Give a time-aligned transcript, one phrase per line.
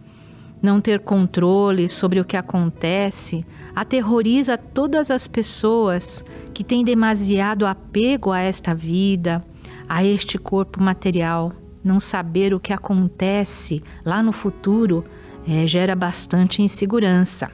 [0.61, 6.23] Não ter controle sobre o que acontece aterroriza todas as pessoas
[6.53, 9.43] que têm demasiado apego a esta vida,
[9.87, 11.51] a este corpo material.
[11.83, 15.03] Não saber o que acontece lá no futuro
[15.45, 17.51] é, gera bastante insegurança.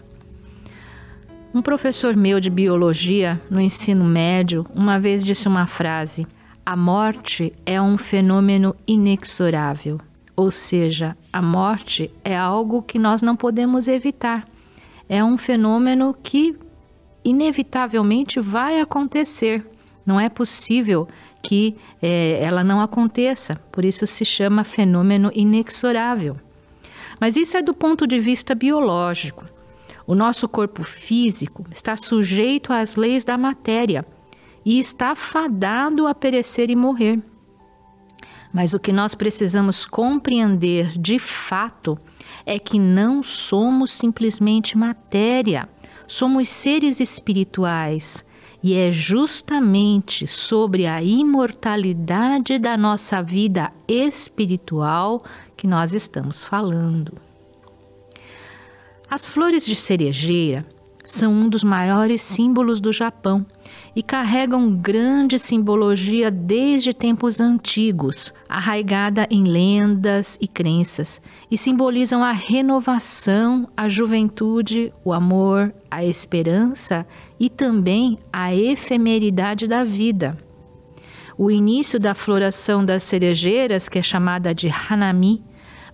[1.51, 6.27] Um professor meu de biologia no ensino médio uma vez disse uma frase:
[6.63, 9.99] A morte é um fenômeno inexorável.
[10.35, 14.47] Ou seja, a morte é algo que nós não podemos evitar.
[15.09, 16.55] É um fenômeno que
[17.25, 19.65] inevitavelmente vai acontecer.
[20.05, 21.07] Não é possível
[21.41, 23.55] que é, ela não aconteça.
[23.71, 26.37] Por isso se chama fenômeno inexorável.
[27.19, 29.45] Mas isso é do ponto de vista biológico.
[30.09, 34.03] O nosso corpo físico está sujeito às leis da matéria
[34.65, 37.23] e está fadado a perecer e morrer.
[38.51, 41.95] Mas o que nós precisamos compreender de fato
[42.43, 45.69] é que não somos simplesmente matéria,
[46.07, 48.25] somos seres espirituais.
[48.63, 55.21] E é justamente sobre a imortalidade da nossa vida espiritual
[55.55, 57.28] que nós estamos falando.
[59.11, 60.63] As flores de cerejeira
[61.03, 63.43] são um dos maiores símbolos do Japão
[63.95, 71.19] e carregam grande simbologia desde tempos antigos, arraigada em lendas e crenças,
[71.49, 77.03] e simbolizam a renovação, a juventude, o amor, a esperança
[77.39, 80.37] e também a efemeridade da vida.
[81.35, 85.41] O início da floração das cerejeiras, que é chamada de Hanami,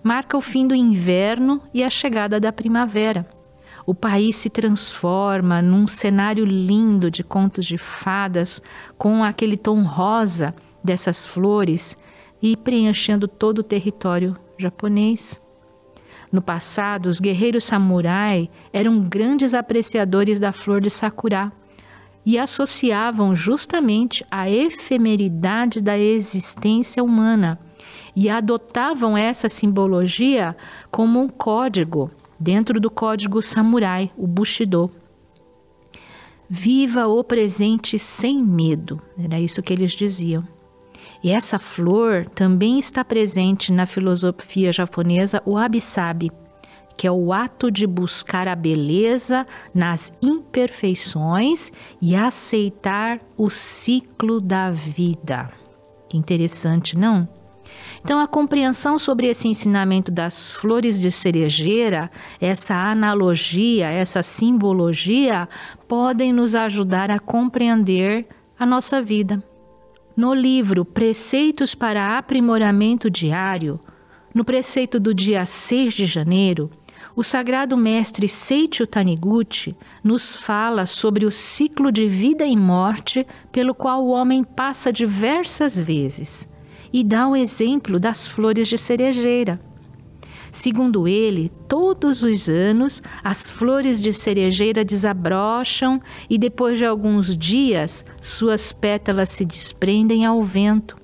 [0.06, 3.26] marca o fim do inverno e a chegada da primavera.
[3.84, 8.62] O país se transforma num cenário lindo de contos de fadas,
[8.96, 11.98] com aquele tom rosa dessas flores
[12.40, 15.40] e preenchendo todo o território japonês.
[16.30, 21.50] No passado, os guerreiros samurai eram grandes apreciadores da flor de sakura
[22.24, 27.58] e associavam justamente a efemeridade da existência humana
[28.16, 30.56] e adotavam essa simbologia
[30.90, 32.10] como um código
[32.40, 34.90] dentro do código samurai, o Bushido.
[36.48, 40.46] Viva o presente sem medo, era isso que eles diziam.
[41.22, 46.30] E essa flor também está presente na filosofia japonesa, o abisabi,
[46.96, 54.70] que é o ato de buscar a beleza nas imperfeições e aceitar o ciclo da
[54.70, 55.50] vida.
[56.08, 57.28] Que interessante, não?
[58.02, 62.10] Então, a compreensão sobre esse ensinamento das flores de cerejeira,
[62.40, 65.48] essa analogia, essa simbologia,
[65.88, 68.26] podem nos ajudar a compreender
[68.58, 69.42] a nossa vida.
[70.16, 73.80] No livro Preceitos para Aprimoramento Diário,
[74.32, 76.70] no preceito do dia 6 de janeiro,
[77.16, 83.74] o sagrado mestre Seiichi Taniguchi nos fala sobre o ciclo de vida e morte pelo
[83.74, 86.48] qual o homem passa diversas vezes
[86.96, 89.60] e dá o exemplo das flores de cerejeira.
[90.50, 98.02] Segundo ele, todos os anos as flores de cerejeira desabrocham e depois de alguns dias
[98.18, 100.96] suas pétalas se desprendem ao vento.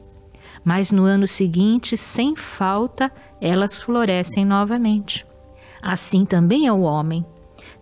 [0.64, 5.26] Mas no ano seguinte, sem falta, elas florescem novamente.
[5.82, 7.22] Assim também é o homem.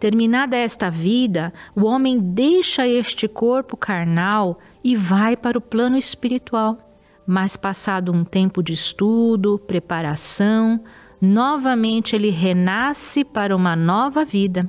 [0.00, 6.89] Terminada esta vida, o homem deixa este corpo carnal e vai para o plano espiritual
[7.30, 10.82] mas passado um tempo de estudo, preparação,
[11.20, 14.68] novamente ele renasce para uma nova vida.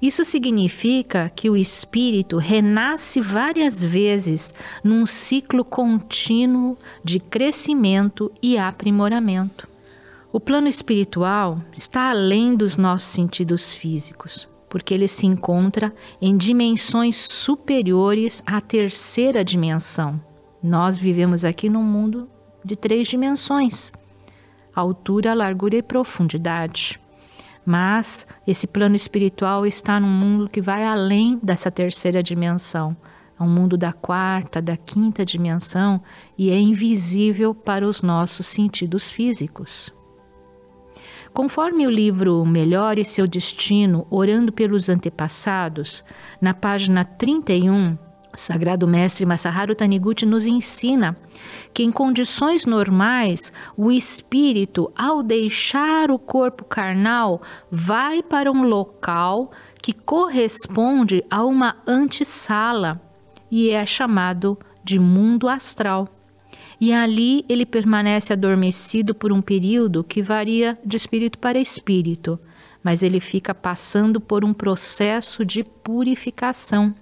[0.00, 4.52] Isso significa que o espírito renasce várias vezes
[4.84, 9.66] num ciclo contínuo de crescimento e aprimoramento.
[10.30, 15.90] O plano espiritual está além dos nossos sentidos físicos, porque ele se encontra
[16.20, 20.20] em dimensões superiores à terceira dimensão
[20.62, 22.28] nós vivemos aqui num mundo
[22.64, 23.92] de três dimensões:
[24.74, 27.00] altura, largura e profundidade.
[27.64, 32.96] Mas esse plano espiritual está num mundo que vai além dessa terceira dimensão.
[33.38, 36.00] É um mundo da quarta, da quinta dimensão
[36.36, 39.92] e é invisível para os nossos sentidos físicos.
[41.32, 46.04] Conforme o livro Melhore Seu Destino, Orando pelos Antepassados,
[46.40, 47.96] na página 31,
[48.34, 51.16] o Sagrado Mestre Masaharu Taniguchi nos ensina
[51.74, 59.50] que, em condições normais, o espírito, ao deixar o corpo carnal, vai para um local
[59.82, 63.00] que corresponde a uma antessala
[63.50, 66.08] e é chamado de mundo astral
[66.82, 72.40] e ali ele permanece adormecido por um período que varia de espírito para espírito,
[72.82, 76.92] mas ele fica passando por um processo de purificação.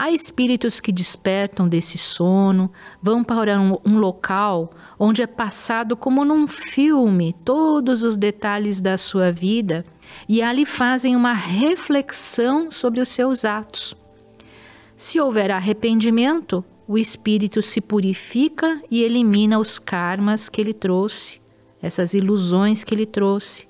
[0.00, 2.70] Há espíritos que despertam desse sono,
[3.02, 8.96] vão para um, um, local onde é passado como num filme todos os detalhes da
[8.96, 9.84] sua vida
[10.28, 13.92] e ali fazem uma reflexão sobre os seus atos.
[14.96, 21.40] Se houver arrependimento, o espírito se purifica e elimina os karmas que ele trouxe,
[21.82, 23.67] essas ilusões que ele trouxe.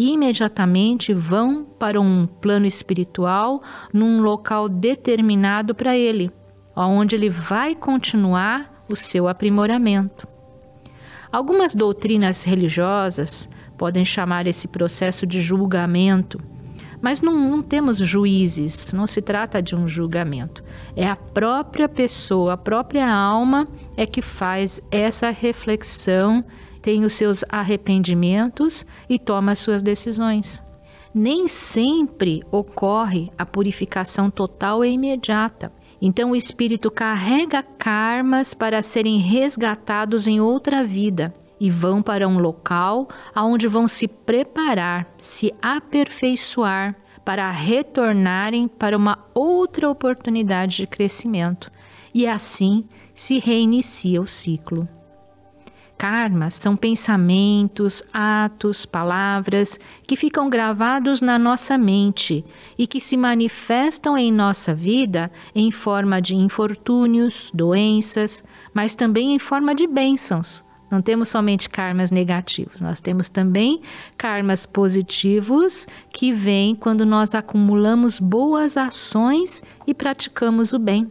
[0.00, 3.60] Imediatamente vão para um plano espiritual,
[3.92, 6.30] num local determinado para ele,
[6.76, 10.24] onde ele vai continuar o seu aprimoramento.
[11.32, 16.40] Algumas doutrinas religiosas podem chamar esse processo de julgamento
[17.00, 20.64] mas não, não temos juízes, não se trata de um julgamento.
[20.96, 26.44] É a própria pessoa, a própria alma é que faz essa reflexão,
[26.80, 30.62] tem os seus arrependimentos e toma as suas decisões.
[31.14, 35.72] Nem sempre ocorre a purificação total e imediata.
[36.00, 42.38] Então o espírito carrega karmas para serem resgatados em outra vida e vão para um
[42.38, 51.70] local aonde vão se preparar, se aperfeiçoar para retornarem para uma outra oportunidade de crescimento
[52.14, 52.84] e assim
[53.14, 54.88] se reinicia o ciclo.
[55.98, 62.44] Karmas são pensamentos, atos, palavras que ficam gravados na nossa mente
[62.78, 69.40] e que se manifestam em nossa vida em forma de infortúnios, doenças, mas também em
[69.40, 73.80] forma de bênçãos, não temos somente karmas negativos, nós temos também
[74.16, 81.10] karmas positivos que vêm quando nós acumulamos boas ações e praticamos o bem.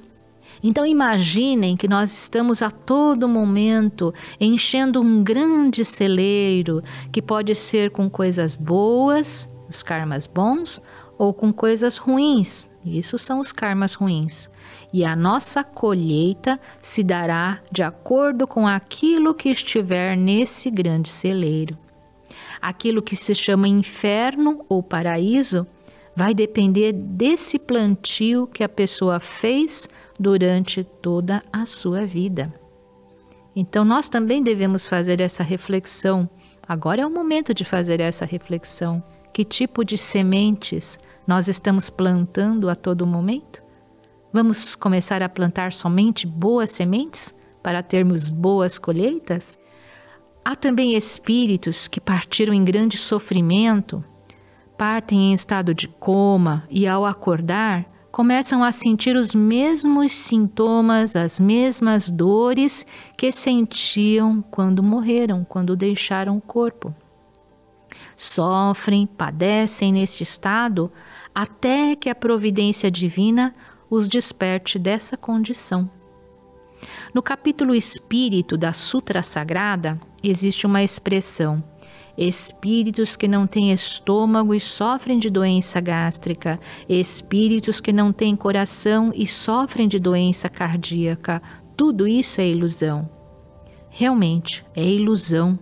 [0.63, 7.91] Então imaginem que nós estamos a todo momento enchendo um grande celeiro que pode ser
[7.91, 10.81] com coisas boas, os karmas bons,
[11.17, 12.67] ou com coisas ruins.
[12.85, 14.49] Isso são os karmas ruins
[14.93, 21.77] e a nossa colheita se dará de acordo com aquilo que estiver nesse grande celeiro.
[22.61, 25.67] Aquilo que se chama inferno ou paraíso
[26.17, 29.87] vai depender desse plantio que a pessoa fez
[30.19, 32.51] durante toda a sua vida.
[33.55, 36.27] Então nós também devemos fazer essa reflexão.
[36.67, 39.03] Agora é o momento de fazer essa reflexão.
[39.31, 40.97] Que tipo de sementes
[41.27, 43.61] nós estamos plantando a todo momento?
[44.33, 47.31] Vamos começar a plantar somente boas sementes
[47.61, 49.59] para termos boas colheitas?
[50.43, 54.03] Há também espíritos que partiram em grande sofrimento,
[54.77, 61.39] partem em estado de coma e, ao acordar, começam a sentir os mesmos sintomas, as
[61.39, 62.85] mesmas dores
[63.17, 66.93] que sentiam quando morreram, quando deixaram o corpo.
[68.15, 70.91] Sofrem, padecem neste estado
[71.33, 73.53] até que a providência divina
[73.89, 75.89] os desperte dessa condição.
[77.13, 81.63] No capítulo Espírito da Sutra Sagrada, existe uma expressão:
[82.17, 86.59] espíritos que não têm estômago e sofrem de doença gástrica,
[86.89, 91.41] espíritos que não têm coração e sofrem de doença cardíaca.
[91.75, 93.07] Tudo isso é ilusão.
[93.89, 95.59] Realmente, é ilusão.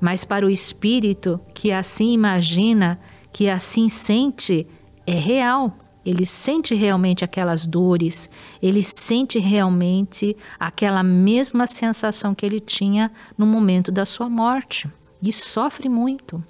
[0.00, 3.00] Mas para o espírito que assim imagina,
[3.32, 4.66] que assim sente,
[5.06, 5.76] é real.
[6.04, 8.28] Ele sente realmente aquelas dores,
[8.60, 14.90] ele sente realmente aquela mesma sensação que ele tinha no momento da sua morte
[15.22, 16.42] e sofre muito.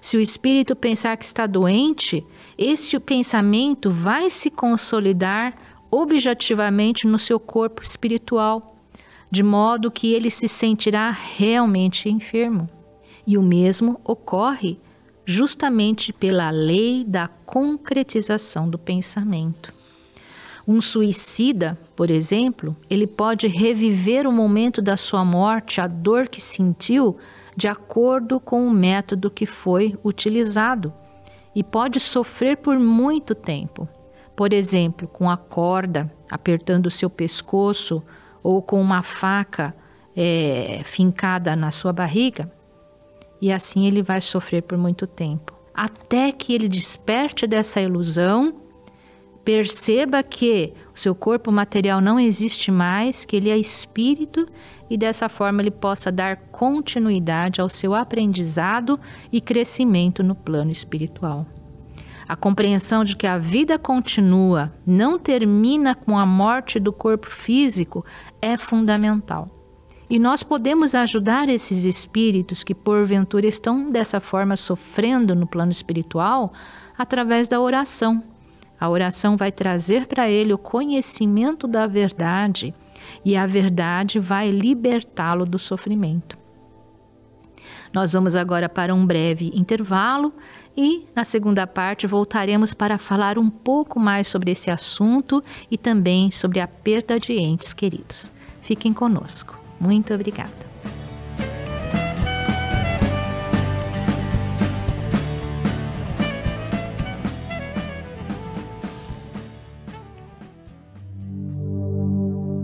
[0.00, 2.24] Se o espírito pensar que está doente,
[2.56, 5.54] esse pensamento vai se consolidar
[5.90, 8.76] objetivamente no seu corpo espiritual,
[9.30, 12.68] de modo que ele se sentirá realmente enfermo.
[13.26, 14.78] E o mesmo ocorre
[15.24, 19.74] justamente pela lei da concretização do pensamento.
[20.68, 26.40] Um suicida, por exemplo, ele pode reviver o momento da sua morte, a dor que
[26.40, 27.16] sentiu,
[27.56, 30.92] de acordo com o método que foi utilizado
[31.54, 33.88] e pode sofrer por muito tempo.
[34.36, 38.02] Por exemplo, com a corda apertando o seu pescoço
[38.42, 39.74] ou com uma faca
[40.14, 42.52] é, fincada na sua barriga,
[43.40, 45.54] e assim ele vai sofrer por muito tempo.
[45.74, 48.54] Até que ele desperte dessa ilusão,
[49.46, 54.44] perceba que o seu corpo material não existe mais, que ele é espírito
[54.90, 58.98] e dessa forma ele possa dar continuidade ao seu aprendizado
[59.30, 61.46] e crescimento no plano espiritual.
[62.26, 68.04] A compreensão de que a vida continua, não termina com a morte do corpo físico,
[68.42, 69.48] é fundamental.
[70.10, 76.52] E nós podemos ajudar esses espíritos que porventura estão dessa forma sofrendo no plano espiritual
[76.98, 78.24] através da oração.
[78.78, 82.74] A oração vai trazer para ele o conhecimento da verdade
[83.24, 86.36] e a verdade vai libertá-lo do sofrimento.
[87.92, 90.32] Nós vamos agora para um breve intervalo
[90.76, 96.30] e, na segunda parte, voltaremos para falar um pouco mais sobre esse assunto e também
[96.30, 98.30] sobre a perda de entes queridos.
[98.60, 99.58] Fiquem conosco.
[99.80, 100.75] Muito obrigada.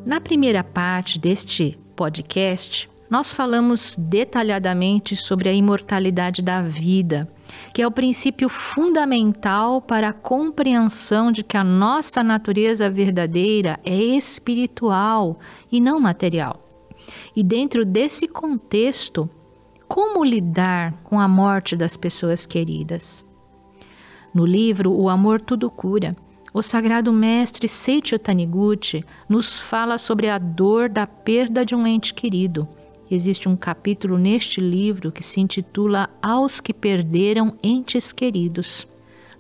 [0.05, 7.29] Na primeira parte deste podcast, nós falamos detalhadamente sobre a imortalidade da vida
[7.73, 13.97] que é o princípio fundamental para a compreensão de que a nossa natureza verdadeira é
[13.97, 15.39] espiritual
[15.71, 16.68] e não material.
[17.35, 19.29] E dentro desse contexto,
[19.87, 23.25] como lidar com a morte das pessoas queridas?
[24.35, 26.13] No livro O Amor Tudo Cura,
[26.53, 32.13] o sagrado mestre Seiichi Taniguchi nos fala sobre a dor da perda de um ente
[32.15, 32.69] querido
[33.11, 38.87] Existe um capítulo neste livro que se intitula Aos que Perderam Entes Queridos.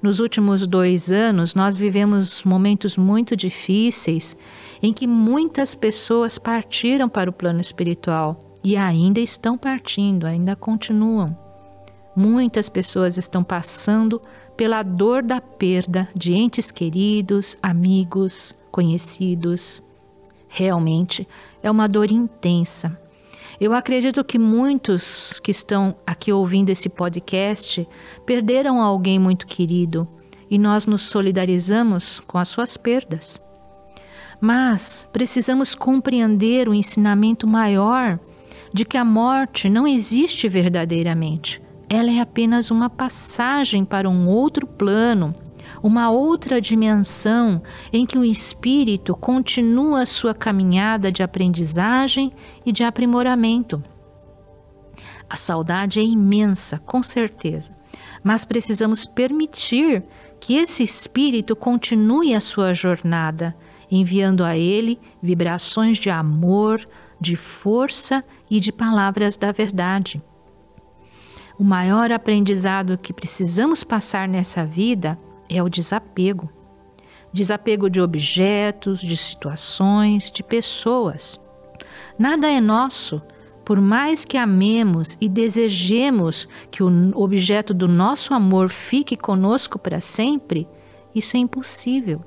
[0.00, 4.34] Nos últimos dois anos, nós vivemos momentos muito difíceis
[4.82, 11.37] em que muitas pessoas partiram para o plano espiritual e ainda estão partindo, ainda continuam.
[12.14, 14.20] Muitas pessoas estão passando
[14.56, 19.82] pela dor da perda de entes queridos, amigos, conhecidos.
[20.49, 21.28] Realmente
[21.62, 22.99] é uma dor intensa
[23.61, 27.88] eu acredito que muitos que estão aqui ouvindo esse podcast
[28.25, 30.06] perderam alguém muito querido
[30.49, 33.40] e nós nos solidarizamos com as suas perdas.
[34.40, 38.18] Mas precisamos compreender o ensinamento maior
[38.73, 41.61] de que a morte não existe verdadeiramente.
[41.88, 45.35] Ela é apenas uma passagem para um outro plano
[45.83, 52.33] uma outra dimensão em que o espírito continua sua caminhada de aprendizagem
[52.64, 53.83] e de aprimoramento.
[55.28, 57.76] A saudade é imensa, com certeza,
[58.23, 60.02] mas precisamos permitir
[60.40, 63.54] que esse espírito continue a sua jornada,
[63.90, 66.83] enviando a ele vibrações de amor,
[67.21, 70.23] de força e de palavras da verdade.
[71.59, 75.18] O maior aprendizado que precisamos passar nessa vida
[75.49, 76.49] é o desapego.
[77.33, 81.40] Desapego de objetos, de situações, de pessoas.
[82.18, 83.21] Nada é nosso,
[83.64, 90.00] por mais que amemos e desejemos que o objeto do nosso amor fique conosco para
[90.00, 90.66] sempre,
[91.14, 92.25] isso é impossível.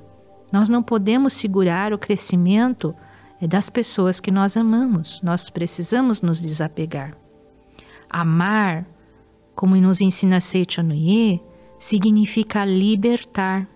[0.52, 2.94] Nós não podemos segurar o crescimento
[3.40, 5.20] eh, das pessoas que nós amamos.
[5.22, 7.16] Nós precisamos nos desapegar.
[8.10, 8.86] Amar,
[9.54, 11.40] como nos ensina Seiichi Anuye,
[11.78, 13.66] significa libertar.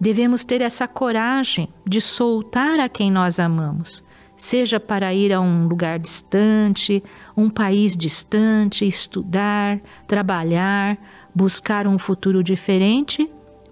[0.00, 4.02] Devemos ter essa coragem de soltar a quem nós amamos,
[4.36, 7.02] seja para ir a um lugar distante,
[7.36, 10.98] um país distante, estudar, trabalhar,
[11.34, 13.30] buscar um futuro diferente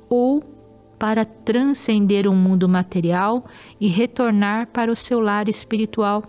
[0.08, 0.59] ou
[1.00, 3.42] para transcender o mundo material
[3.80, 6.22] e retornar para o seu lar espiritual.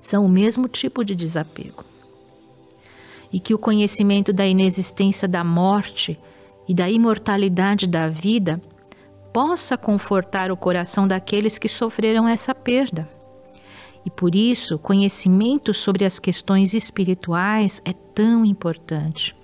[0.00, 1.84] São o mesmo tipo de desapego.
[3.32, 6.16] E que o conhecimento da inexistência da morte
[6.68, 8.62] e da imortalidade da vida
[9.32, 13.08] possa confortar o coração daqueles que sofreram essa perda.
[14.06, 19.34] E por isso, conhecimento sobre as questões espirituais é tão importante.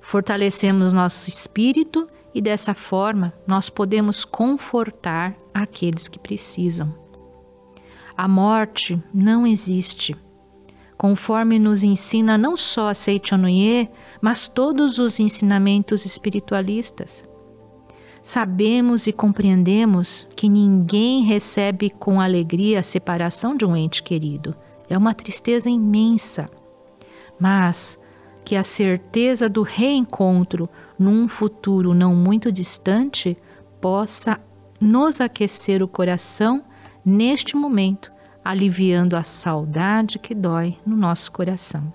[0.00, 6.94] Fortalecemos nosso espírito e dessa forma nós podemos confortar aqueles que precisam.
[8.14, 10.14] A morte não existe,
[10.98, 13.88] conforme nos ensina não só a Seichonoye,
[14.20, 17.26] mas todos os ensinamentos espiritualistas.
[18.22, 24.54] Sabemos e compreendemos que ninguém recebe com alegria a separação de um ente querido.
[24.90, 26.50] É uma tristeza imensa.
[27.40, 27.98] Mas
[28.46, 33.36] que a certeza do reencontro num futuro não muito distante
[33.80, 34.40] possa
[34.80, 36.62] nos aquecer o coração
[37.04, 38.12] neste momento,
[38.44, 41.92] aliviando a saudade que dói no nosso coração.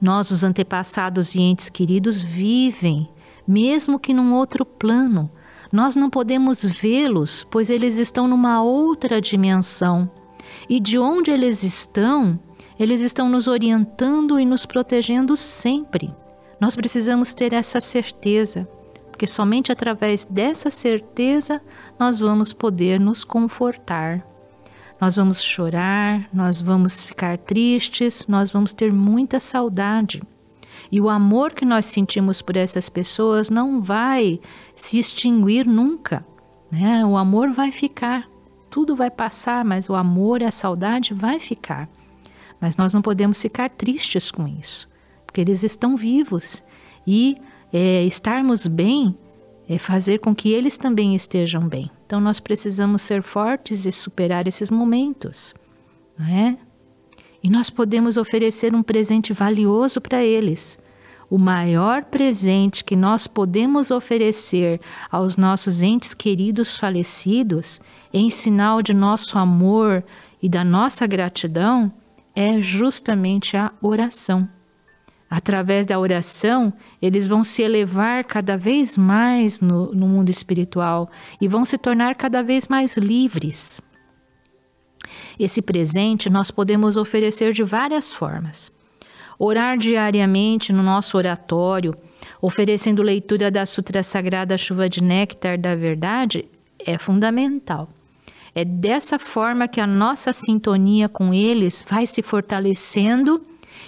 [0.00, 3.08] Nós, os antepassados e entes queridos, vivem,
[3.46, 5.30] mesmo que num outro plano,
[5.70, 10.10] nós não podemos vê-los, pois eles estão numa outra dimensão.
[10.68, 12.36] E de onde eles estão,
[12.78, 16.14] eles estão nos orientando e nos protegendo sempre.
[16.60, 18.68] Nós precisamos ter essa certeza,
[19.10, 21.60] porque somente através dessa certeza
[21.98, 24.24] nós vamos poder nos confortar.
[25.00, 30.22] Nós vamos chorar, nós vamos ficar tristes, nós vamos ter muita saudade.
[30.90, 34.40] E o amor que nós sentimos por essas pessoas não vai
[34.74, 36.24] se extinguir nunca.
[36.70, 37.04] Né?
[37.04, 38.28] O amor vai ficar,
[38.70, 41.88] tudo vai passar, mas o amor e a saudade vai ficar.
[42.60, 44.88] Mas nós não podemos ficar tristes com isso,
[45.24, 46.62] porque eles estão vivos
[47.06, 47.38] e
[47.72, 49.16] é, estarmos bem
[49.68, 51.90] é fazer com que eles também estejam bem.
[52.06, 55.54] Então nós precisamos ser fortes e superar esses momentos,
[56.18, 56.58] não é?
[57.42, 60.78] E nós podemos oferecer um presente valioso para eles.
[61.30, 67.78] O maior presente que nós podemos oferecer aos nossos entes queridos falecidos,
[68.12, 70.02] em sinal de nosso amor
[70.42, 71.92] e da nossa gratidão,
[72.40, 74.48] é justamente a oração.
[75.28, 76.72] Através da oração,
[77.02, 82.14] eles vão se elevar cada vez mais no, no mundo espiritual e vão se tornar
[82.14, 83.80] cada vez mais livres.
[85.36, 88.70] Esse presente nós podemos oferecer de várias formas.
[89.36, 91.92] Orar diariamente no nosso oratório,
[92.40, 96.44] oferecendo leitura da Sutra Sagrada Chuva de Néctar da Verdade,
[96.78, 97.88] é fundamental.
[98.54, 103.40] É dessa forma que a nossa sintonia com eles vai se fortalecendo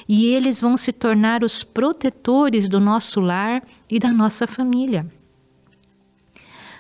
[0.09, 5.07] e eles vão se tornar os protetores do nosso lar e da nossa família.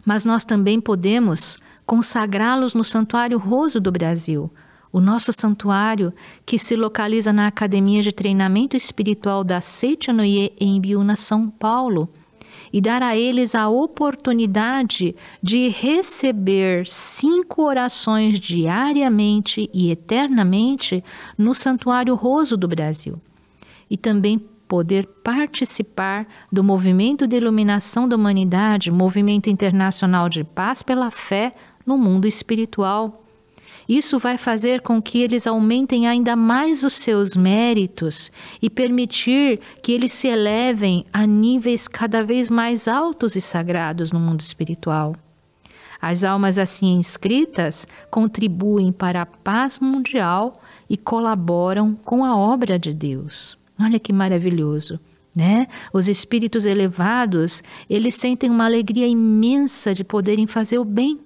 [0.04, 4.50] Mas nós também podemos consagrá-los no Santuário Roso do Brasil,
[4.92, 6.12] o nosso santuário
[6.44, 12.08] que se localiza na Academia de Treinamento Espiritual da Seichonoye em Biúna, São Paulo,
[12.72, 21.02] e dar a eles a oportunidade de receber cinco orações diariamente e eternamente
[21.36, 23.20] no Santuário Roso do Brasil.
[23.90, 24.38] E também
[24.70, 31.50] poder participar do movimento de iluminação da humanidade, movimento internacional de paz pela fé
[31.84, 33.24] no mundo espiritual.
[33.90, 38.30] Isso vai fazer com que eles aumentem ainda mais os seus méritos
[38.62, 44.20] e permitir que eles se elevem a níveis cada vez mais altos e sagrados no
[44.20, 45.16] mundo espiritual.
[46.00, 50.52] As almas assim inscritas contribuem para a paz mundial
[50.88, 53.58] e colaboram com a obra de Deus.
[53.76, 55.00] Olha que maravilhoso.
[55.34, 55.66] Né?
[55.92, 61.18] Os espíritos elevados, eles sentem uma alegria imensa de poderem fazer o bem.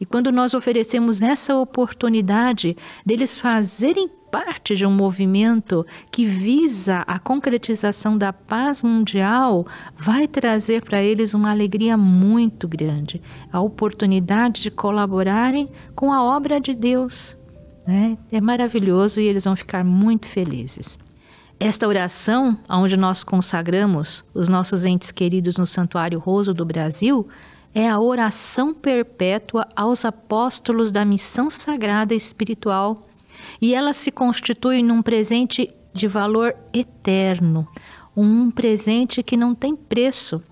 [0.00, 7.18] E quando nós oferecemos essa oportunidade deles fazerem parte de um movimento que visa a
[7.18, 14.70] concretização da paz mundial, vai trazer para eles uma alegria muito grande, a oportunidade de
[14.70, 17.36] colaborarem com a obra de Deus.
[17.86, 18.18] Né?
[18.30, 20.98] É maravilhoso e eles vão ficar muito felizes.
[21.58, 27.26] Esta oração, onde nós consagramos os nossos entes queridos no Santuário Roso do Brasil,
[27.76, 33.06] é a oração perpétua aos apóstolos da missão sagrada espiritual
[33.60, 37.68] e ela se constitui num presente de valor eterno,
[38.16, 40.42] um presente que não tem preço,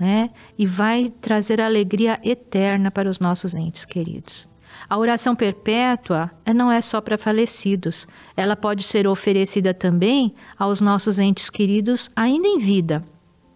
[0.00, 0.30] né?
[0.58, 4.48] E vai trazer alegria eterna para os nossos entes queridos.
[4.88, 11.18] A oração perpétua não é só para falecidos, ela pode ser oferecida também aos nossos
[11.18, 13.04] entes queridos ainda em vida.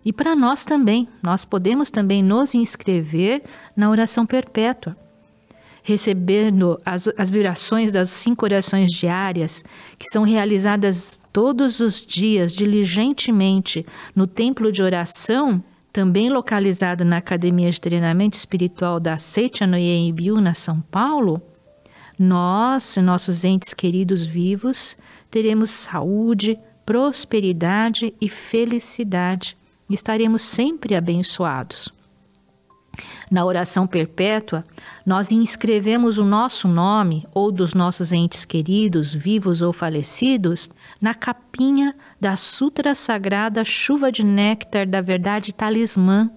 [0.04, 3.42] E para nós também, nós podemos também nos inscrever
[3.76, 4.96] na oração perpétua
[5.82, 9.64] recebendo as, as vibrações das cinco orações diárias,
[9.98, 13.84] que são realizadas todos os dias, diligentemente,
[14.14, 20.54] no templo de oração, também localizado na Academia de Treinamento Espiritual da Seitianoye em Biúna,
[20.54, 21.42] São Paulo,
[22.18, 24.96] nós, nossos entes queridos vivos,
[25.30, 29.56] teremos saúde, prosperidade e felicidade.
[29.90, 31.92] Estaremos sempre abençoados.
[33.31, 34.64] Na oração perpétua,
[35.07, 40.68] nós inscrevemos o nosso nome ou dos nossos entes queridos, vivos ou falecidos,
[41.00, 46.31] na capinha da Sutra Sagrada Chuva de Néctar da Verdade Talismã.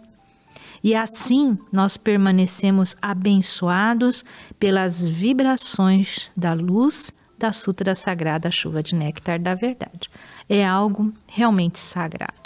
[0.84, 4.24] E assim nós permanecemos abençoados
[4.60, 10.10] pelas vibrações da luz da Sutra Sagrada Chuva de Néctar da Verdade.
[10.48, 12.43] É algo realmente sagrado.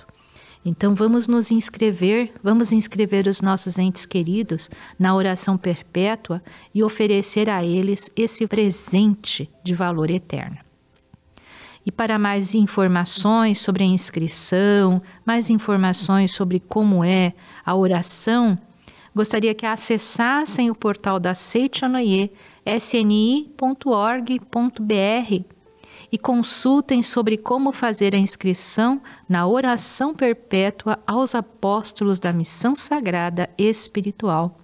[0.69, 6.43] Então vamos nos inscrever, vamos inscrever os nossos entes queridos na oração perpétua
[6.75, 10.57] e oferecer a eles esse presente de valor eterno.
[11.85, 17.33] E para mais informações sobre a inscrição, mais informações sobre como é
[17.65, 18.59] a oração,
[19.15, 22.29] gostaria que acessassem o portal da Seichonoye,
[22.65, 23.47] sni.org.br
[26.11, 33.49] e consultem sobre como fazer a inscrição na oração perpétua aos apóstolos da missão sagrada
[33.57, 34.59] espiritual.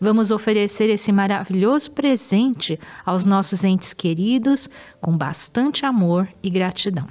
[0.00, 4.68] Vamos oferecer esse maravilhoso presente aos nossos entes queridos
[5.00, 7.06] com bastante amor e gratidão.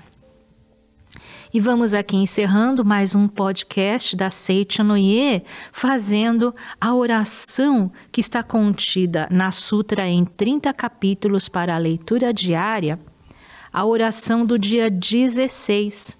[1.53, 8.41] E vamos aqui encerrando mais um podcast da Seite Noye, fazendo a oração que está
[8.41, 12.99] contida na Sutra em 30 capítulos para a leitura diária
[13.73, 16.15] a oração do dia 16.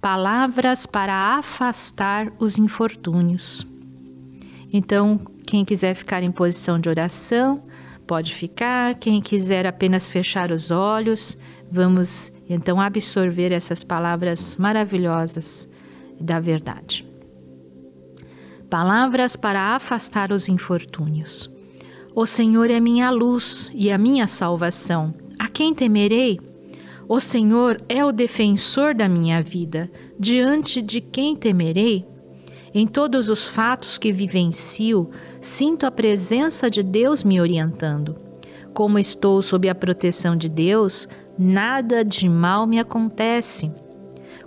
[0.00, 3.66] Palavras para afastar os infortúnios.
[4.72, 7.62] Então, quem quiser ficar em posição de oração,
[8.06, 8.94] pode ficar.
[8.94, 11.36] Quem quiser apenas fechar os olhos,
[11.70, 15.68] vamos então absorver essas palavras maravilhosas
[16.18, 17.06] da verdade.
[18.70, 21.50] Palavras para afastar os infortúnios.
[22.14, 25.12] O Senhor é minha luz e a minha salvação.
[25.38, 26.49] A quem temerei?
[27.12, 32.06] O Senhor é o defensor da minha vida, diante de quem temerei?
[32.72, 38.16] Em todos os fatos que vivencio, sinto a presença de Deus me orientando.
[38.72, 43.72] Como estou sob a proteção de Deus, nada de mal me acontece.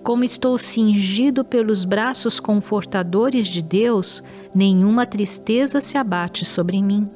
[0.01, 4.23] Como estou cingido pelos braços confortadores de Deus,
[4.55, 7.11] nenhuma tristeza se abate sobre mim.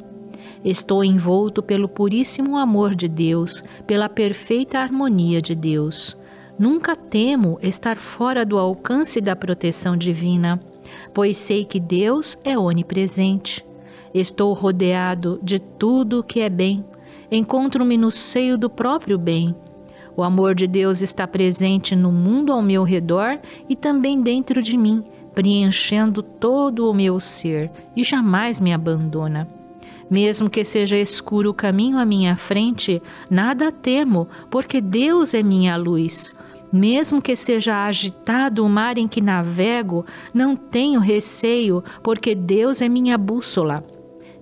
[0.67, 6.17] Estou envolto pelo puríssimo amor de Deus, pela perfeita harmonia de Deus.
[6.60, 10.60] Nunca temo estar fora do alcance da proteção divina,
[11.13, 13.65] pois sei que Deus é onipresente.
[14.13, 16.84] Estou rodeado de tudo o que é bem.
[17.32, 19.56] Encontro-me no seio do próprio bem.
[20.17, 24.75] O amor de Deus está presente no mundo ao meu redor e também dentro de
[24.75, 25.01] mim,
[25.34, 29.57] preenchendo todo o meu ser e jamais me abandona.
[30.10, 35.76] Mesmo que seja escuro o caminho à minha frente, nada temo, porque Deus é minha
[35.76, 36.34] luz.
[36.72, 42.89] Mesmo que seja agitado o mar em que navego, não tenho receio, porque Deus é
[42.89, 43.84] minha bússola.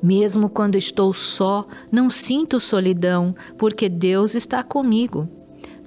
[0.01, 5.27] Mesmo quando estou só, não sinto solidão, porque Deus está comigo.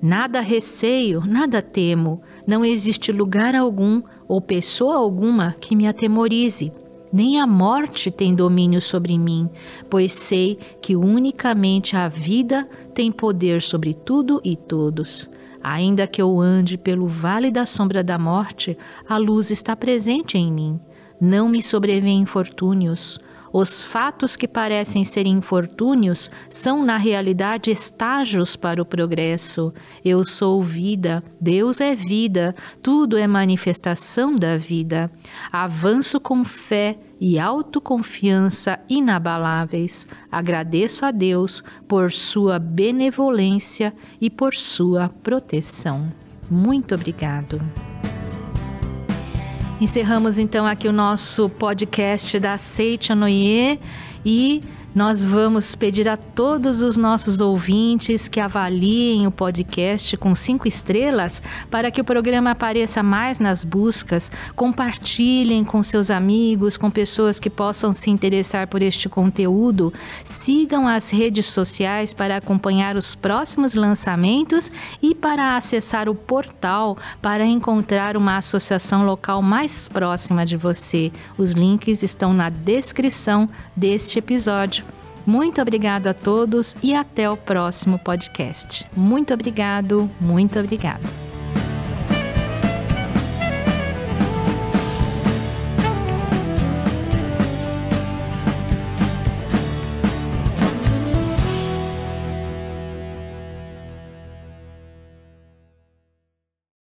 [0.02, 6.72] Nada receio, nada temo, não existe lugar algum ou pessoa alguma que me atemorize
[7.12, 9.48] nem a morte tem domínio sobre mim,
[9.88, 15.28] pois sei que unicamente a vida tem poder sobre tudo e todos.
[15.62, 18.76] Ainda que eu ande pelo vale da sombra da morte,
[19.08, 20.80] a luz está presente em mim.
[21.20, 23.18] Não me sobrevêm infortúnios.
[23.52, 29.72] Os fatos que parecem ser infortúnios são, na realidade, estágios para o progresso.
[30.04, 35.10] Eu sou vida, Deus é vida, tudo é manifestação da vida.
[35.50, 40.06] Avanço com fé e autoconfiança inabaláveis.
[40.30, 46.12] Agradeço a Deus por sua benevolência e por sua proteção.
[46.50, 47.60] Muito obrigado.
[49.80, 53.78] Encerramos então aqui o nosso podcast da Seite Anoye
[54.26, 54.60] e
[54.98, 61.40] Nós vamos pedir a todos os nossos ouvintes que avaliem o podcast com cinco estrelas
[61.70, 64.28] para que o programa apareça mais nas buscas.
[64.56, 69.94] Compartilhem com seus amigos, com pessoas que possam se interessar por este conteúdo.
[70.24, 74.68] Sigam as redes sociais para acompanhar os próximos lançamentos
[75.00, 81.12] e para acessar o portal para encontrar uma associação local mais próxima de você.
[81.36, 84.87] Os links estão na descrição deste episódio.
[85.28, 88.86] Muito obrigado a todos e até o próximo podcast.
[88.96, 91.27] Muito obrigado, muito obrigado.